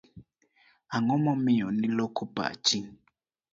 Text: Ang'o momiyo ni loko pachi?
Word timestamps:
Ang'o 0.95 1.15
momiyo 1.23 1.67
ni 1.79 1.87
loko 1.97 2.23
pachi? 2.35 2.79